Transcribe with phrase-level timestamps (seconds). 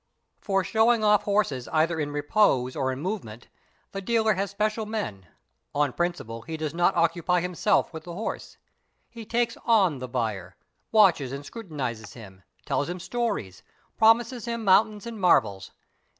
[0.39, 3.49] For showing off horses either in repose or in movement
[3.91, 5.27] the dealer has special men;
[5.75, 8.57] on principle he does not occupy himself with the horse;
[9.11, 10.55] he "takes on" the buyer,
[10.91, 13.61] watches and scrutinises him, tells him stories,—
[13.99, 15.69] promises him mountains and marvels.